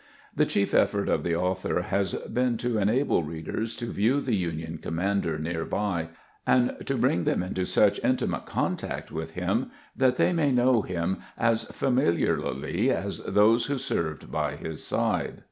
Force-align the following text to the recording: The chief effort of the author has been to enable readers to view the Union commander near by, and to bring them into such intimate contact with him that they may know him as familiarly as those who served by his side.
The 0.35 0.47
chief 0.47 0.73
effort 0.73 1.09
of 1.09 1.23
the 1.23 1.35
author 1.35 1.83
has 1.83 2.15
been 2.15 2.57
to 2.57 2.79
enable 2.79 3.21
readers 3.21 3.75
to 3.75 3.85
view 3.85 4.19
the 4.19 4.33
Union 4.33 4.79
commander 4.79 5.37
near 5.37 5.63
by, 5.63 6.07
and 6.47 6.75
to 6.87 6.95
bring 6.97 7.25
them 7.25 7.43
into 7.43 7.65
such 7.67 7.99
intimate 8.03 8.47
contact 8.47 9.11
with 9.11 9.35
him 9.35 9.69
that 9.95 10.15
they 10.15 10.33
may 10.33 10.51
know 10.51 10.81
him 10.81 11.19
as 11.37 11.65
familiarly 11.65 12.89
as 12.89 13.19
those 13.19 13.67
who 13.67 13.77
served 13.77 14.31
by 14.31 14.55
his 14.55 14.83
side. 14.83 15.39